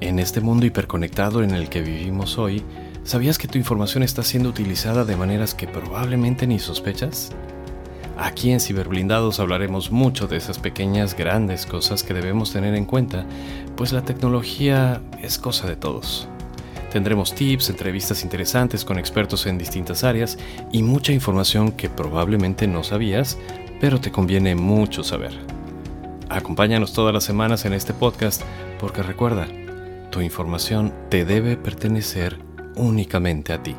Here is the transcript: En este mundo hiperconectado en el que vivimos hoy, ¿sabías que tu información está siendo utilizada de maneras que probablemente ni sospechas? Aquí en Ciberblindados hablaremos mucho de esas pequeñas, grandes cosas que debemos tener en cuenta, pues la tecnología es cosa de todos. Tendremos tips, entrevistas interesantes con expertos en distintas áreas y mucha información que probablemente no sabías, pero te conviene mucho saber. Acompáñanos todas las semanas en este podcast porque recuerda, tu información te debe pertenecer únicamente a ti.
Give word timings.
En 0.00 0.18
este 0.18 0.42
mundo 0.42 0.66
hiperconectado 0.66 1.42
en 1.42 1.52
el 1.52 1.70
que 1.70 1.80
vivimos 1.80 2.36
hoy, 2.36 2.62
¿sabías 3.02 3.38
que 3.38 3.48
tu 3.48 3.56
información 3.56 4.02
está 4.02 4.22
siendo 4.22 4.50
utilizada 4.50 5.06
de 5.06 5.16
maneras 5.16 5.54
que 5.54 5.66
probablemente 5.66 6.46
ni 6.46 6.58
sospechas? 6.58 7.30
Aquí 8.18 8.50
en 8.50 8.60
Ciberblindados 8.60 9.40
hablaremos 9.40 9.90
mucho 9.90 10.28
de 10.28 10.36
esas 10.36 10.58
pequeñas, 10.58 11.16
grandes 11.16 11.64
cosas 11.64 12.02
que 12.02 12.12
debemos 12.12 12.52
tener 12.52 12.74
en 12.74 12.84
cuenta, 12.84 13.24
pues 13.74 13.92
la 13.92 14.02
tecnología 14.02 15.00
es 15.22 15.38
cosa 15.38 15.66
de 15.66 15.76
todos. 15.76 16.28
Tendremos 16.92 17.34
tips, 17.34 17.70
entrevistas 17.70 18.22
interesantes 18.22 18.84
con 18.84 18.98
expertos 18.98 19.46
en 19.46 19.56
distintas 19.56 20.04
áreas 20.04 20.36
y 20.72 20.82
mucha 20.82 21.12
información 21.12 21.72
que 21.72 21.88
probablemente 21.88 22.66
no 22.66 22.84
sabías, 22.84 23.38
pero 23.80 23.98
te 23.98 24.12
conviene 24.12 24.54
mucho 24.56 25.02
saber. 25.02 25.32
Acompáñanos 26.28 26.92
todas 26.92 27.14
las 27.14 27.24
semanas 27.24 27.64
en 27.64 27.72
este 27.72 27.94
podcast 27.94 28.42
porque 28.78 29.02
recuerda, 29.02 29.46
tu 30.16 30.22
información 30.22 30.94
te 31.10 31.26
debe 31.26 31.58
pertenecer 31.58 32.38
únicamente 32.74 33.52
a 33.52 33.62
ti. 33.62 33.76